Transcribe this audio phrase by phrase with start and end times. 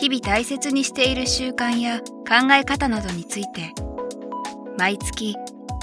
[0.00, 3.74] 日々大切にしている習慣や考え方などについて
[4.78, 5.36] 毎月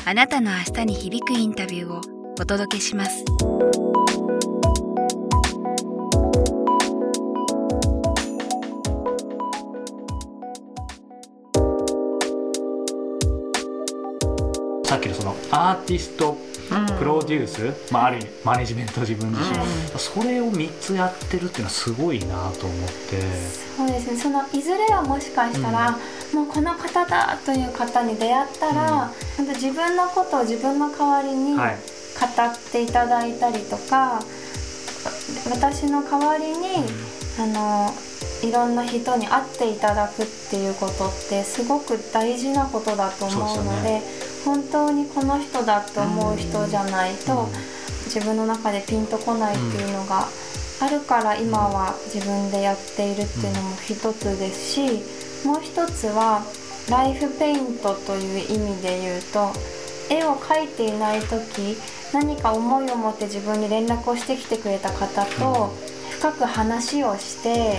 [0.05, 2.01] あなたの明日に響くインタビューを
[2.41, 3.23] お届けします。
[14.83, 16.35] さっきのそのアーティスト
[16.97, 23.21] プロデュース、まあ、ある意味マネジメント自分自身、それを3つやってるっていうのはすごいなと思って。
[23.77, 24.17] そうですね。
[24.17, 25.91] そのいずれはもしかしたら、
[26.33, 31.67] もうこの方だという方に出会ったら、うん、自分のことを自分の代わりに語っ
[32.71, 36.57] ていただいたりとか、はい、私の代わりに、
[37.37, 37.93] うん、あの
[38.43, 44.26] いろんな人に会っていただくっていうことってすごく大事なことだと思うので。
[44.45, 47.47] 本当にこの人だと思う人じゃないと
[48.05, 50.27] 自分の中でピンとこないっていうのが
[50.79, 56.43] あるから今は自分でやっているっていうのも一つですしもう一つは
[56.89, 59.51] ライフペイントという意味で言うと
[60.09, 61.77] 絵を描いていない時
[62.13, 65.73] 何か思いを持って自分に連絡をしてきてくれた方と
[66.11, 67.77] 深く話をして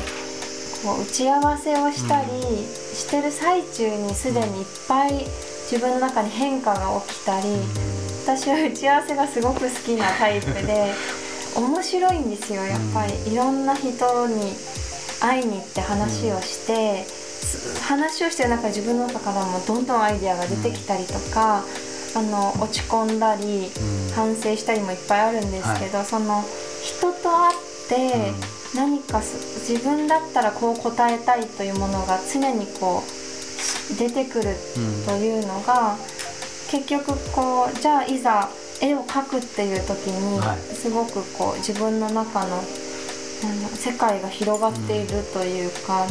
[0.84, 5.24] こう打ち合わせをしたりしてる最中にすでにいっぱい
[5.70, 7.46] 自分の中に変化が起きたり
[8.24, 10.94] 私は打ち合わせがすごく好きなタイプで
[11.56, 13.32] 面白いんですよやっぱり。
[13.32, 13.92] いろんな人
[14.28, 14.54] に
[15.20, 17.04] 会いに行って話をして
[17.82, 21.62] 話をしてる中で自分の中からもどんどんアイデアが出てきたりとか
[22.16, 23.70] あの落ち込んだり
[24.14, 26.42] 反省したりもいっぱいあるんですけど、その
[26.82, 27.58] 人と会っ
[27.88, 28.32] て
[28.74, 33.17] 何か自分だったらこう答えたいというものが常にこう
[33.96, 34.56] 出てくる
[35.06, 35.96] というのが、
[36.70, 38.48] 結局こうじゃあいざ
[38.80, 40.40] 絵を描くっていう時に
[40.74, 42.60] すごくこう自分の中の
[43.74, 46.06] 世界が広がっているというか、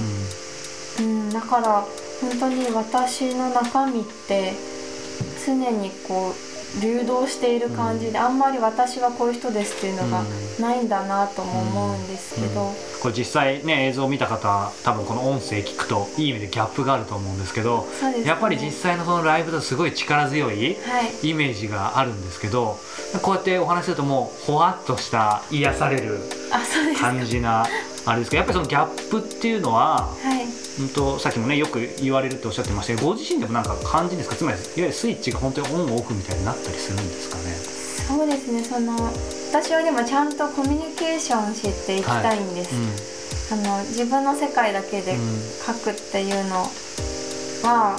[0.99, 1.85] うん、だから
[2.21, 4.53] 本当に私の中身って
[5.45, 6.46] 常にこう
[6.81, 10.23] 流動している感じで、あんまり私はこういう人ですっていうのが
[10.59, 20.77] ないんだなとも思うんですけど、これ実際ね映像を見た方多分この音声聞くといい意味でギャップがあると思うんですけど、ね、やっぱり実際のそのライブだとすごい力強い
[21.23, 22.73] イメージがあるんですけど、は
[23.17, 26.19] い、こうやってお話しするともうほわっとした癒される
[26.99, 27.65] 感じな
[28.07, 30.45] あれですけどやっぱりそのギャップっていうのは、はい。
[30.79, 34.35] うんとさっきもねよく言われるっておっしゃってましたけどご自身でもなんか感じですか？
[34.35, 37.43] つまりいわゆるスイッチが本当にオンオフみたいになったりするんですかね？
[38.07, 38.95] そうですねその
[39.49, 42.75] 私はでもちゃんとコミュニケーションしていきたいんです、
[43.51, 45.17] はいうん、あの自分の世界だけで
[45.65, 46.67] 書くっていうの
[47.63, 47.97] は、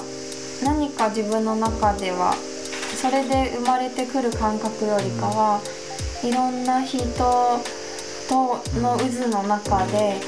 [0.60, 2.32] うん、何か自分の中では
[2.94, 5.60] それで生まれてくる感覚よりかは、
[6.22, 7.02] うん、いろんな人
[8.28, 10.20] との渦の中で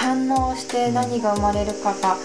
[0.00, 2.16] 反応して何が生まれるかが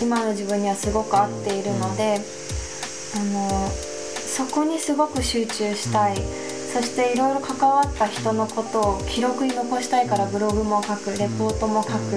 [0.00, 2.20] 今の自分にはすごく合っているので、
[3.16, 12.16] あのそこにすごく集中したい、そしていろいろ関わった人のことを記録に残したいからブログも書くレポートも書く、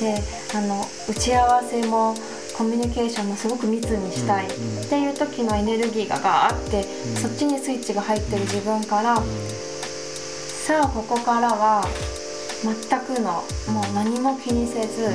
[0.00, 0.22] で
[0.54, 2.14] あの打ち合わせも
[2.56, 4.46] コミュニケーションもすごく密にしたい。
[4.46, 4.50] っ
[4.88, 6.82] ていう時のエネルギーがガーって、
[7.18, 9.16] そっちにスイッチが入ってる自分から、
[10.66, 11.82] さあここからは
[12.62, 13.42] 全くの
[13.72, 15.08] もう何も気にせず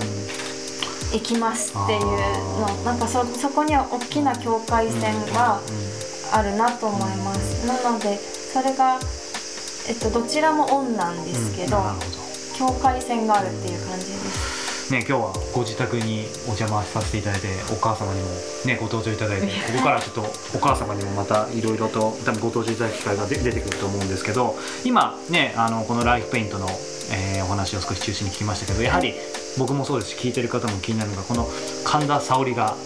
[1.13, 2.67] 行きますっていうの。
[2.83, 5.59] なんかそそこには大きな境界線が
[6.33, 7.65] あるなと思います。
[7.65, 8.99] なのでそれが、
[9.87, 11.77] えっと、どちらもオンなんですけど。
[12.57, 14.46] 境界線があるっていう感じです
[14.91, 18.27] ね、今日はご自宅にお邪魔させていただいてお母様にも、
[18.65, 20.21] ね、ご登場いただいてここからちょっと
[20.55, 24.55] お母様にもまたいろいろと多分ご登場いただく機会が出てくると思うんですけど
[24.85, 26.67] 今ねあのこのライフペイントの、
[27.11, 29.13] えー、お話を少し中心に聞きましたけどやはり
[29.57, 31.47] 僕もそうですし聞いてる方も気になるのがこの
[31.83, 32.77] 神田沙織が、は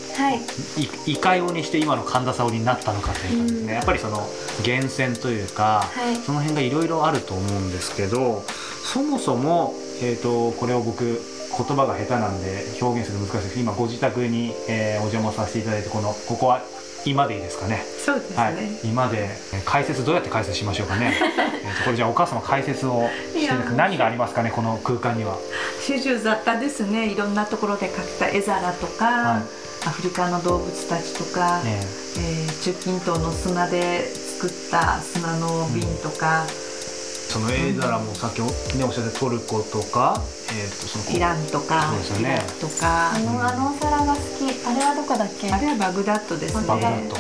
[1.06, 4.28] い、いかようにして今の神田沙織になったのかというかですね、やっぱりその
[4.66, 11.22] 源泉というか、はい、その辺がいろいろあると思うんですけどそもそも、えーとこれを僕
[11.58, 13.60] 言葉が下手なんで表現する難しいです。
[13.60, 16.62] 今ご自宅に、えー、お邪魔させていただいてこのここは
[17.06, 17.84] 今でいいですかね？
[18.06, 19.30] そうですね、はい、今で
[19.66, 21.18] 解説どうやって解説しましょうかね、
[21.84, 25.36] これじゃあお母様解説をして何がありますかねこの空間には？
[25.86, 27.08] 始終雑多ですね。
[27.08, 31.80] いろんなところで描けた絵皿とか、はい、アフリカの動物たちとか、ね
[32.18, 32.20] え。
[32.48, 34.06] ー、中近東の砂で
[34.40, 36.71] 作った砂の瓶とか、うん
[37.32, 40.20] その絵皿もさっき、ね、おっしゃったトルコとか、
[40.52, 43.16] えー、とそのイランとかそうですよ、ね、とか。
[43.16, 44.68] あのあのお皿が好き。
[44.68, 45.50] あれはどこだっけ？
[45.50, 46.68] あれはバグダッドですね。
[46.68, 47.18] バグダッド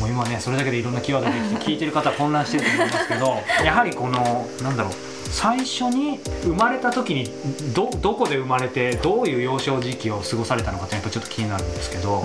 [0.00, 4.92] もう今ねそれだけでいろんなキーワードできて聞いてる方は混乱してると思いますけど やはりこのなんだろう
[5.30, 7.30] 最初に生まれた時に
[7.74, 12.24] どどこで生まれてどういう幼少時期を過ごされたのかってやっぱちょっと気になるんですけど。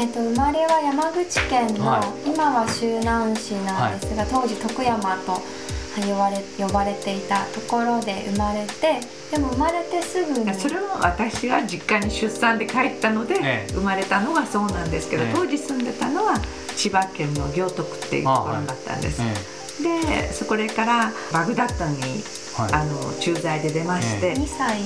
[0.00, 5.42] えっと、生まれは山口県の、はい、今は周南市なんですが、はい、当時徳山と
[6.02, 9.00] 呼ばれ呼ばれていたところで生まれて
[9.30, 16.34] でも生まれてすぐにそれも私が実家に出産で帰ったので、ええ、生まれたのがそうなんですけど、え、当時住んでたのは
[16.76, 19.22] 千葉県の行徳っていうところだったんです。
[19.82, 22.22] でそこからバグダッドに、
[22.56, 24.80] はい、あの駐在で出まして、2歳、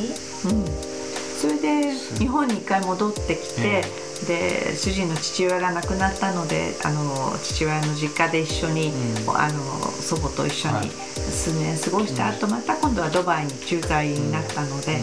[0.53, 1.02] うん、
[1.43, 1.91] それで
[2.21, 3.83] 日本に一回戻ってきて、
[4.29, 8.93] で主人の父親が亡くなったのであの父親の実家で一緒に、
[9.27, 9.59] うん、あの
[9.91, 15.01] 祖母と一緒に数年過ごした後、また今度はドバイに駐在になったので、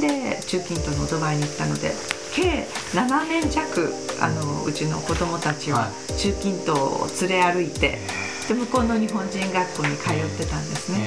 [0.00, 1.92] で中近東のドバイに行ったので
[2.34, 3.92] 計7年弱
[4.22, 7.98] あのうちの子供たちは中近東を連れ歩いて。
[8.48, 11.06] で向こうの日本人学校に通ってたんですね。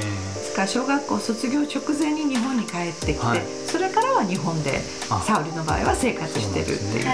[0.52, 4.80] ですから小学校卒業直前に日本に帰ってきて、はい、それからは日本で
[5.26, 7.08] 沙織の場合は生活してるっていう。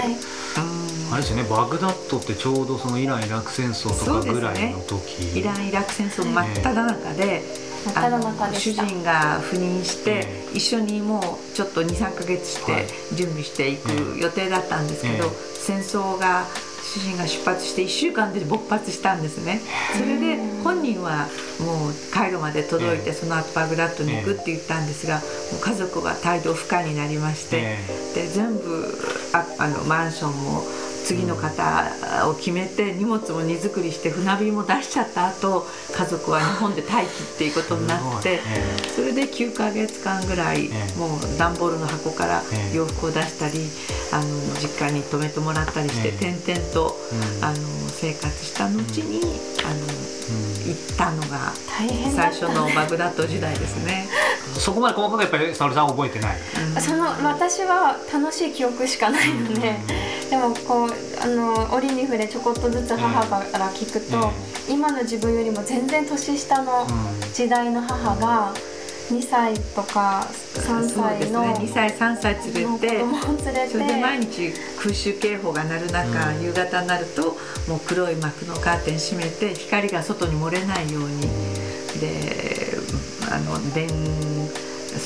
[1.10, 7.42] あれですよねバグダッドってちょうどそのイラン・イラク戦争とかぐらいの時、ね、イラン・イラク戦争真っ只中で、
[7.94, 8.20] あの
[8.52, 16.44] 主人が赴任して、一緒にもうちょっと23か月して準備していく予定だったんですけど、戦争が
[16.88, 19.60] 主人が出発して1週間で勃発したんですね。
[19.92, 21.28] それで本人は
[21.60, 25.22] もうカイロまで届いてその後バグダッドに行くって言ったんですがも
[25.58, 27.76] う家族は態度不可になりまして
[28.14, 28.86] で全部
[29.32, 30.62] ああのマンションも
[31.08, 35.66] 次の方を決めて荷物も荷造りして船便も出しちゃった後
[35.96, 38.40] 家族は日本で待機っていうことになって
[38.94, 40.68] それで9ヶ月間ぐらい
[40.98, 42.42] もう段ボールの箱から
[42.74, 43.70] 洋服を出したり
[44.12, 44.26] あの
[44.60, 46.94] 実家に泊めてもらったりして転々と
[47.40, 47.56] あの
[47.88, 49.22] 生活した後に
[49.64, 50.08] あの
[50.68, 51.54] 行ったのが
[52.14, 54.08] 最初のバグダッド時代ですね。
[54.58, 56.36] そこまで細かくやっぱり沙織さん覚えてない、
[56.80, 59.76] その私は楽しい記憶しかないので、
[60.30, 60.90] でもこう
[61.22, 64.30] あの折に触れちょこっとずつ母から聞くと、
[64.70, 66.86] 今の自分よりも全然年下の
[67.32, 68.52] 時代の母が
[69.08, 73.10] 2歳とか3歳の、ね、2歳3歳連れて連
[73.54, 77.36] れてそれで毎日空襲警報が鳴る中、うん、夕方になると
[77.66, 81.22] もう黒い幕のカーテン閉めて光が外に漏れないように。
[82.00, 82.78] で
[83.30, 83.86] あの電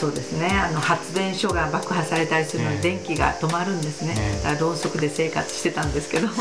[0.02, 0.48] そうですね。
[0.48, 6.26] あの発電所が爆破されたりするので電気が止まるんですね、だからろうそくで生活してたんですけど。
[6.26, 6.34] こ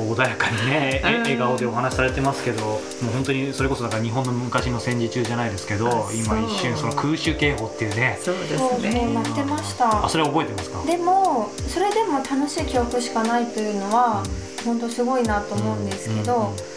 [0.00, 8.18] う穏やかにね 笑顔でお話しされてますけどもう本当にそれこそだから日本の昔の戦時中じゃないですけど今一瞬その空襲警報っていうね。
[8.22, 9.08] そうですね。
[9.14, 10.04] なってました。
[10.04, 10.82] あそれ覚えてますか？
[10.84, 14.22] でもそれでも楽しい記憶しかないというのは、
[14.58, 16.73] うん、本当すごいなと思うんですけど、うんうん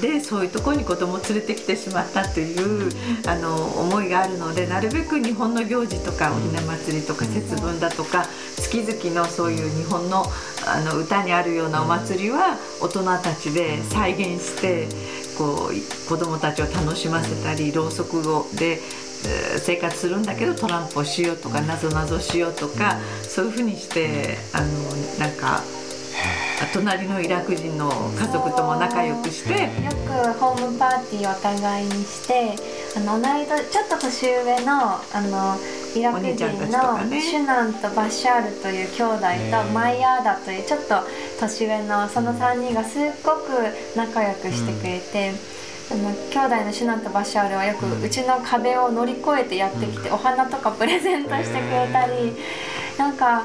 [0.00, 2.90] でそういうところに子供を連れてきてしまったという
[3.26, 8.24] あの思いがあるのでなるべく日本の行事とかおひな祭りとか節分だとか
[8.56, 10.24] 月々のそういう日本の
[10.66, 14.88] あの歌にあるようなお祭りは大人たちで再現して
[15.36, 18.80] こう子供たちを楽しませたりろうそくをで
[19.58, 24.66] 生活するんだけどトランプをしようとかなぞなぞしようとかそういうふうにしてあの
[25.18, 25.62] なんか。
[26.66, 29.68] 隣のイラク人の家族とも仲良くしてよ
[30.06, 32.54] くホームパーティーお互いにして
[32.96, 35.56] あの同いちょっと年上のあの
[35.94, 40.96] イラク人のシュナンとバッシャールという兄弟とマイヤーダというちょっと
[41.40, 45.60] 年上のその3人がすっごく仲良くしてくれて。
[45.92, 52.32] あの兄弟のシュナンとバッシャールはよくうちの壁を乗り越えてやってきて、お花とかプレゼントしてくれたり、
[52.96, 53.42] なんか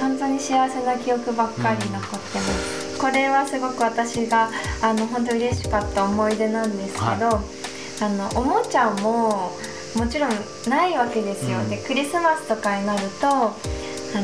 [0.00, 4.50] 本当に幸せな記憶ばっかり残ってます、うん、これはすごく私が
[4.82, 9.52] あの本当嬉しかった思い出なんですけど、はい、あのおもちゃも
[9.96, 10.30] もちろん
[10.68, 13.52] ないわけですよ、うん、でクリスマスとかになるとあ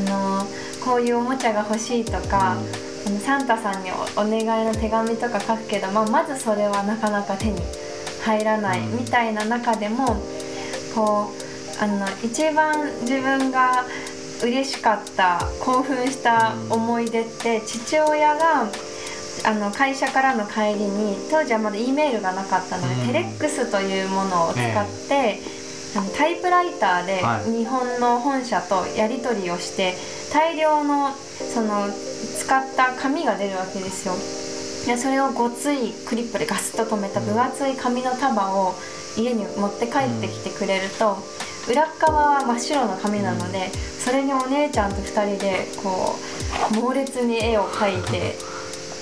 [0.08, 0.46] の
[0.84, 2.56] こういうおもちゃが欲しいとか、
[3.06, 7.60] うん、あのサンタさんにお願いの手紙とか書くけど、まあ、まずそれはなかなか手に
[8.24, 10.16] 入らないみたいな中でも
[10.94, 11.46] こう
[11.78, 13.84] あの一番自分が
[14.42, 18.68] 嬉しかった興奮した思い出って父親が
[19.44, 24.62] あの会社からの帰りに当時はまだ E メールがなかったので、うん、テレックスというものを使っ
[25.08, 25.38] て、
[25.96, 29.94] あのタイプライターで日本の本社とやり取りをして
[30.32, 31.88] 大量のその
[32.38, 34.14] 使った紙が出るわけですよ。
[34.86, 38.74] でそれをごついクリップでガスッと留めた分厚い紙の束を
[39.16, 41.16] 家に持って帰ってきてくれると、
[41.68, 46.16] 裏側は真っ白の紙なのでそれにお姉ちゃんと2人でこ
[46.72, 48.36] う猛烈に絵を描いて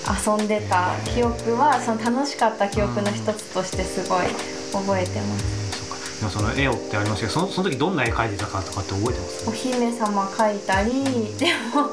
[0.07, 4.27] 遊んでた記憶はその楽しかった記憶の一つとしてすごい
[4.73, 6.19] 覚えてます。
[6.19, 9.49] でもその絵をってありましたけどそのその時どんな絵描いてたかとかって覚えてます？
[9.49, 11.03] お姫様描いたり、
[11.37, 11.89] でも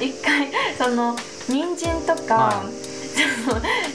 [0.00, 1.14] 一回その
[1.46, 2.89] 人参とか、はい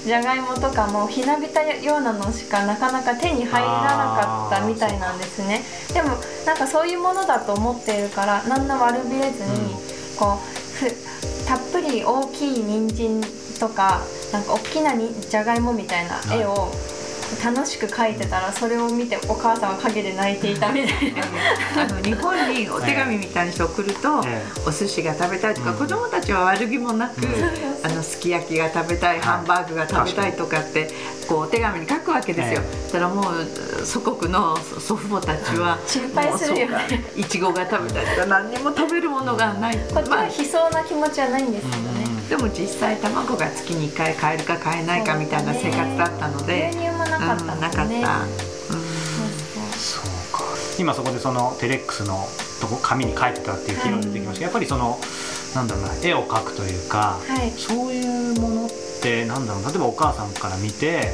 [0.03, 3.87] じゃがいもとかもひなびたようなのしかなかなか手に入らな
[4.21, 5.61] かったみたいなんですね。
[5.93, 6.09] でも
[6.45, 9.75] なんかそういうものだと思っているから何の悪びれずに、
[10.17, 13.21] こうたっぷり大きい人参
[13.59, 14.01] とか
[14.31, 16.71] なんか大きなにじゃがいもみたいな絵を
[17.43, 21.23] 楽しく描いてたらそれを見てお母さんは陰で泣いていたみたいな
[21.83, 24.19] あの日本にお手紙みたいにして送ると、
[24.67, 27.15] お寿司が食べたいとか、子供たちは悪気もなく、
[27.83, 30.89] あのすき焼きが食べたいハンバーグが食べたいとかって
[31.27, 32.61] こうお手紙に書くわけですよ。
[32.91, 37.03] たらもう祖国の祖父母たちは心配するよね。
[37.15, 39.77] いちごが食べたいとか何にも食べるものがない。
[39.93, 42.04] こっちは悲壮な気持ちはないんですけどね。
[42.29, 47.89] でも実際卵が月に1回買えるか買えないかみたいな生活だったので、牛乳もなかった、うん、なかった、うん、
[49.73, 50.43] そうか。
[50.79, 52.27] 今そこでそのテレックスの
[52.61, 54.99] とこ紙に書いてたっていう機能出てきました、はい、やっぱりその
[55.55, 58.01] なんだろうな絵を描くというか、はい、そうい
[58.37, 58.69] うものっ
[59.01, 59.63] てなんだろう。
[59.63, 61.13] 例えばお母さんから見て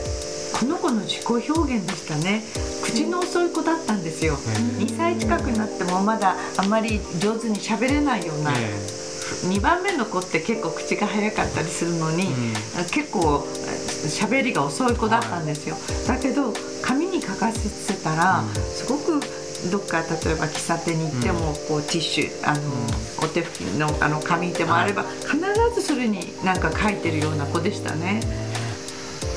[0.57, 2.43] この子の自己表現でしたね。
[2.83, 8.51] 口の遅い子だったんですよ、2歳近くになってもまだあんまり上手に喋れないような、
[9.47, 12.53] 2番目の子って結構口が早かったりするのに、うん、
[12.91, 15.75] 結構喋りが遅い子だったんですよ、
[16.07, 19.19] だけど紙に書かせてたら、すごく
[19.69, 22.61] どっか例えば喫茶店に行っても、こうティッシュあの、
[23.23, 25.37] お手拭きのあの紙手もあれば、必
[25.75, 28.21] ずそれに何か書いてるような子でしたね。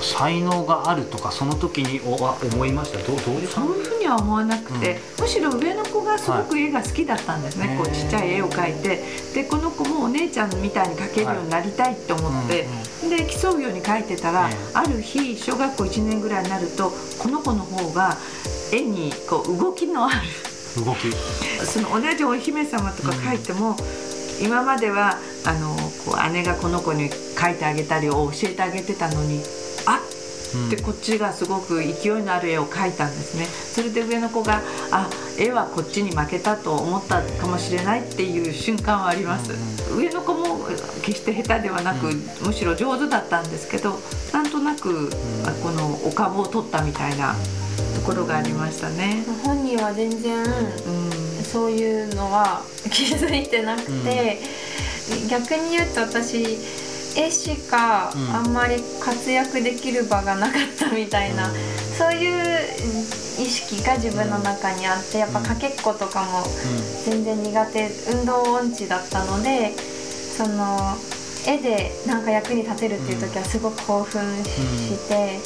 [0.04, 2.98] 才能があるとかその時には思いました？
[2.98, 9.24] どどういうそういうふうには思わなくて、うん、むしろ上の子がすごく絵が好きだったんですね、はい、こうちっちゃい絵を描いて。
[9.34, 12.66] でこの子もお姉ちゃんみたいに描けるようになりたいって思って、
[13.02, 18.16] はい、で競うように描いてたら、ある日小学校1年ぐらいになるとこの子の方が
[18.72, 20.84] 絵にこう動きのある。
[20.84, 21.10] 動き。
[21.66, 29.42] その同じお姫様とか描いても、うん、今まではあのこう姉がこの子に描いてあげたりを教えてあげてたのに
[30.62, 33.46] あってこっちがすごく勢いのある絵を描いたんですね。
[33.46, 35.08] それで上の子があ
[35.38, 39.52] 絵はこっちに負けたと思ったかもしれないっていう瞬間はあります、
[39.96, 40.68] 上の子も
[41.02, 42.06] 決して下手ではなく、
[42.46, 43.98] むしろ上手だったんですけど
[44.32, 45.10] なんとなく、
[45.62, 47.34] このお株を取ったみたいな
[47.96, 49.24] ところがありましたね。
[49.42, 54.38] 本人は全然、うん、そういうのは気づいてなくて、
[55.28, 56.58] 逆に言うと私
[57.16, 61.50] 絵しかあんまり活躍できる場がなかったみたいな、
[61.96, 62.58] そういう
[63.40, 66.42] 意識が自分の中にあってやっぱかけっことかも
[67.04, 70.96] 全然苦手運動音痴だったのでその
[71.46, 75.38] 絵でなんか役に立てるっていう時はすごく興奮して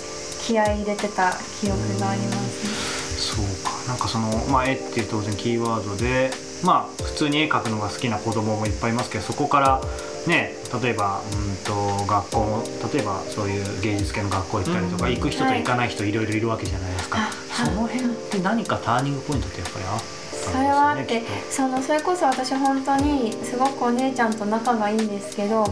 [0.42, 2.98] 気合い入れてた記憶がありますね。
[3.18, 3.78] そうか。
[3.88, 6.30] なんかその、まあ、絵っていう当然キーワードで
[6.62, 9.80] まあ普通に絵描くのが好きな子供もいっぱいいますけどそこから
[10.28, 16.12] ね例えばうんと学校も例えばそういう芸術系の学校行ったりとか、うん、行く人と行かない人い。
[16.12, 17.28] ろいろいるわけじゃないですか、は
[17.64, 19.98] い、その辺って何かターニングポイントってやっぱりあ
[20.32, 25.64] それはあってそのそれこそ私本当にすごくお姉ちゃんと仲がいいんですけど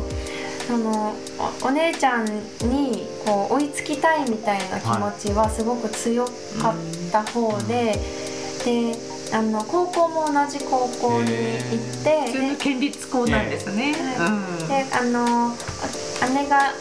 [0.66, 1.14] その
[1.62, 6.32] お姉ちゃんにこう追いつきたいみたいな気持ちはすごく強かっ
[7.12, 7.94] た方で、はい、
[8.64, 14.32] であの高校も同じ高校に行って普通の県立校なんですね、は
[14.64, 15.50] い、であの
[16.32, 16.72] 姉が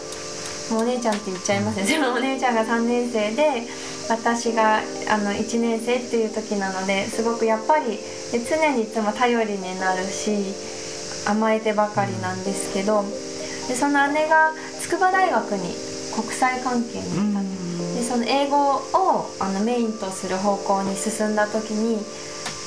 [0.72, 3.68] お姉ちゃんって言っちゃいますね お姉ちゃんが3年生で
[4.08, 4.78] 私が
[5.10, 8.00] あの1年生っていう時なのですごくやっぱり
[8.32, 10.54] 常にいつも頼りになるし
[11.28, 13.04] 甘えてばかりなんですけど
[13.68, 15.76] でその姉が筑波大学に
[16.16, 22.00] 国際関係に行ったんです、でその英語をあのメインとする方向に進んだ時に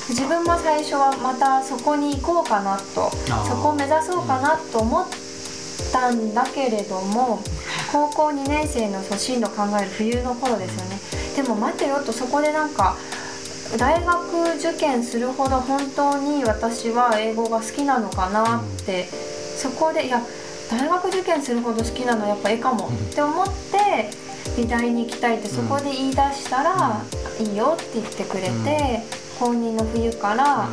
[0.08, 3.10] 自分も最初はまたそこに行こうかなと
[3.46, 5.06] そこを目指そうかなと思っ
[5.92, 7.40] たんだけれども
[7.92, 10.98] 高校2年生の進路考える冬の頃ですよね。
[11.36, 12.96] でも待てよとそこでなんか
[13.78, 20.22] 大学受験するほど本当に私は英語が好きなのかなってそこでいや
[20.70, 24.10] 大学受験するほど好きなのはやっぱ絵かもって思って
[24.56, 27.02] 美大に行きたいってそこで言い出したら、
[27.38, 29.02] いいよって言ってくれて、
[29.38, 30.68] 高2の冬から、ア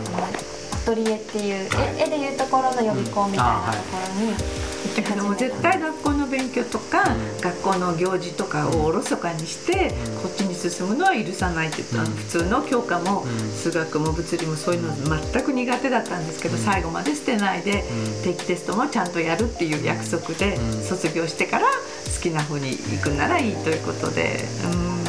[0.86, 1.70] トリエっていう、
[2.00, 4.66] 絵でいうところの予備校みたいなところに。
[4.98, 7.04] あの絶対学校の勉強とか、
[7.42, 9.94] 学校の行事とかをおろそかにして、
[10.24, 17.84] こっちに進むのは許さないって言った、普通の教科も、数学も物理もそういうの全く苦手だったんですけど、最後まで捨てないで、
[18.24, 24.46] 定期テストもちゃんとやるっていう約束で、卒業してから好きな方に行くならいいということで。
[24.64, 25.06] うん。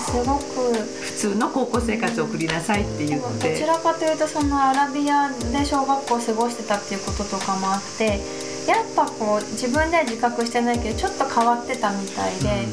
[0.00, 3.50] すごく普通の高校生活を送りなさいって言って。
[3.50, 8.20] どちらかというとそのアラビアで小学校を過ごしてたっていうこととかもあって
[8.66, 12.72] やっぱこう自分では自覚してないけどちょっと変わってたみたいで、うん、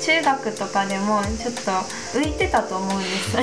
[0.00, 1.60] 中学とかでもちょっと
[2.18, 3.36] 浮いてたと思うんです。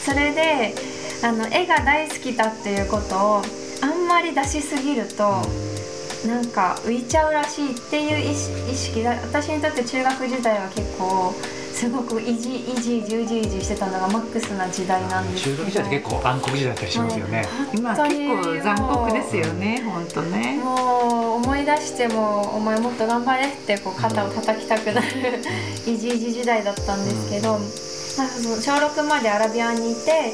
[0.06, 0.74] それで
[1.22, 3.42] あの絵が大好きだっていうことを
[3.82, 5.42] あんまり出しすぎると
[6.26, 11.34] なんか浮いちゃうらしいっていう意識が私にとって中学時代は結構
[11.76, 15.56] すごくいじいじじうじいじしてたのがマックスな時代なんですけど。
[15.56, 19.82] 中学時代って結構暗黒時代だったりしますよね、今結構残酷ですよね。
[19.84, 25.06] 本当ねもう思い出してもお前もっと頑張れってこう肩を叩きたくなる
[25.86, 27.72] いじいじ時代だったんですけど、うん、なんか
[28.32, 30.32] その小6までアラビアにいて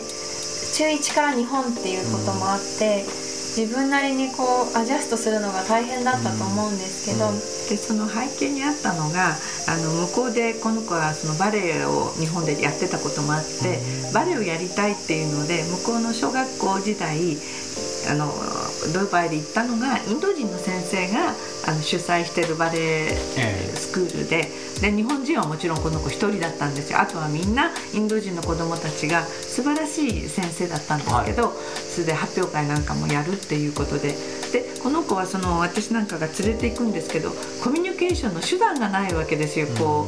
[0.77, 9.37] 中1から日本っていうこともあって、うん自分なりにこうアジャストするのが大変だったと思うんですけど、うん、でその背景にあったのが
[9.69, 13.79] あの向こうでこの子はそのバレエを日本でやってたこともあって
[14.15, 17.37] バレエをやりたいっていうので向こうの小学校時代
[18.11, 18.33] あの
[18.95, 21.35] ドバイで行ったのがインド人の先生が
[21.69, 23.17] あの主催してるバレエ
[23.77, 24.49] スクールで
[24.83, 27.01] で日本人はもちろんこの子1人だったんですよ。
[27.01, 34.15] あとはみんなインド人の子どもたちが素晴らしい先生だったんですけど、はい、それで発表会なんかもやるっていうことで。
[34.53, 37.31] でこの子はその私なんかが連れていくんですけど
[37.65, 40.07] コミュニケーションの手段がないわけですよ、こ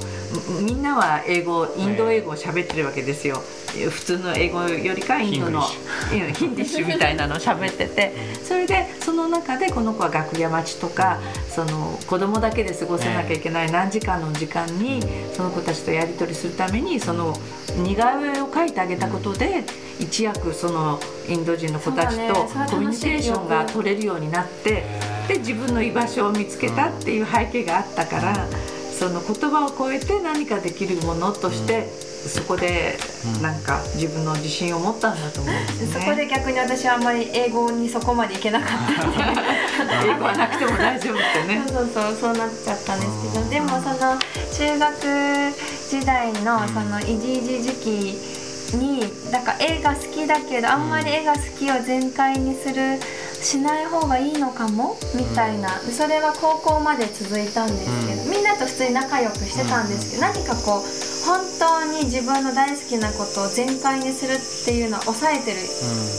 [0.58, 3.42] うみんなは英語インド英語を喋ってるわけですよ。
[3.90, 6.86] 普通の英語よりかインドのヒンディッシュ。
[6.86, 8.12] みたいなのを喋ってて。
[8.44, 15.00] それでその中でこの子は楽屋待ちとかその子供だけで過ごせなきゃいけない何時間の時間に
[15.32, 17.34] その子たちとやり取りするためにその
[17.76, 19.64] 似顔絵を描いてあげたことで
[19.98, 24.84] 一躍そのインド人の子たちとコミュニケーションが取れるようになって
[25.28, 28.48] で自分の居場所を見つけたっていう背景があったから
[28.92, 31.88] その言葉を超えて何かできるものとして
[32.28, 32.96] そこで
[33.42, 41.62] なんか自分の自信を持ったんだと思うんです、ね、そこで逆に私はあんまり英語にそこまでいけなかった んで英語はなくても大丈夫ってね。
[41.68, 44.18] そうそうそうそうなっちゃったんですけどでもその
[44.52, 45.54] 中学
[45.90, 48.34] 時代のそのいじいじ時期
[48.76, 52.98] になんか絵が好きだけどあんまり絵が好きを全開にする
[53.44, 55.68] しない方がいいのかもみたいな。
[55.68, 60.82] それは高校まで続いたんですけど、みんなと普通に仲良くしてたんですけど、何かこう
[61.26, 65.60] 本当に自分の大好きなことを全開にするっていうのは抑えてる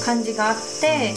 [0.06, 1.14] 感じがあって、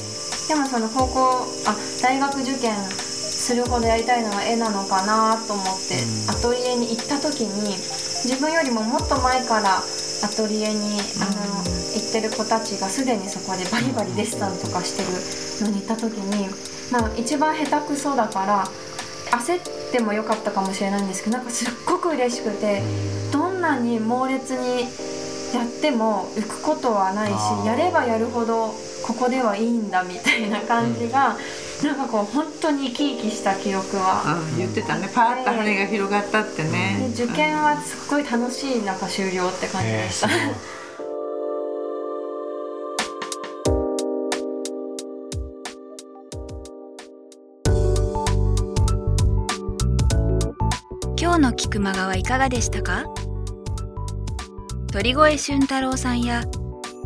[0.49, 7.77] でもその高校あ大学受験するほどやりたいのは絵なのかなと思って、アトリエに行った時に
[8.25, 9.83] 自分よりももっと前から
[10.23, 11.63] アトリエにあの
[11.95, 16.49] 行ってる子たちがすでにそこでバリバリデッサンとかしてるのに行った時に、
[16.91, 18.65] まあ、一番下手くそだから
[19.31, 22.83] 焦ってもよかったかもしれないんですけどなんかすっごく嬉しくて
[23.33, 24.89] どんなに猛烈に
[25.55, 28.75] やっても浮くことはないしやればやるほど
[29.07, 31.37] ここではいいんだみたいな感じが、うん、
[31.83, 35.09] なんかこう本当に生き生きした記憶は、うん、言ってたね。
[35.14, 40.79] パーッと羽が広がったってね、受験はすっごい楽しいなんか終了って感じでした、えー
[51.21, 53.05] 今日の菊間川いかがでしたか？
[54.93, 56.43] 鳥越俊太郎さんや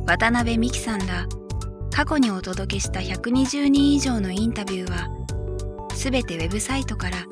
[0.06, 1.26] 渡辺美樹さんら
[1.94, 5.08] 過去にお届けした120人以上のインタビューは
[5.94, 7.26] すべてウェブサイトから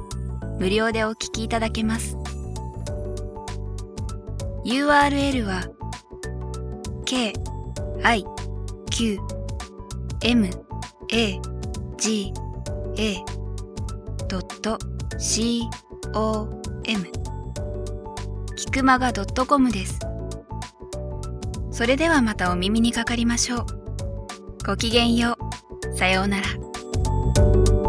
[0.58, 2.16] 無料でお聞きいただけます。
[4.64, 5.62] URL は
[7.06, 7.32] k
[8.02, 8.24] i
[8.90, 9.18] q
[10.22, 10.50] m
[11.10, 11.40] a
[11.96, 12.32] g
[12.96, 13.24] a
[15.18, 15.62] c
[16.14, 17.06] o m
[18.56, 19.98] キクマガ .com です。
[21.70, 23.79] それではまたお耳にかかりましょう。
[24.70, 25.36] ごきげんよ
[25.92, 25.98] う。
[25.98, 27.79] さようなら。